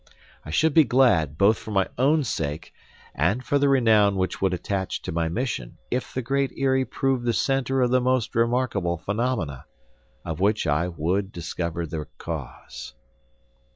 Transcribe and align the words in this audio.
I 0.43 0.49
should 0.49 0.73
be 0.73 0.83
glad, 0.83 1.37
both 1.37 1.59
for 1.59 1.69
my 1.69 1.87
own 1.99 2.23
sake, 2.23 2.73
and 3.13 3.43
for 3.45 3.59
the 3.59 3.69
renown 3.69 4.15
which 4.15 4.41
would 4.41 4.51
attach 4.51 5.03
to 5.03 5.11
my 5.11 5.29
mission 5.29 5.77
if 5.91 6.11
the 6.11 6.23
Great 6.23 6.51
Eyrie 6.57 6.85
proved 6.85 7.23
the 7.23 7.33
center 7.33 7.81
of 7.81 7.91
the 7.91 8.01
most 8.01 8.33
remarkable 8.33 8.97
phenomena—of 8.97 10.39
which 10.39 10.65
I 10.65 10.87
would 10.87 11.31
discover 11.31 11.85
the 11.85 12.07
cause. 12.17 12.95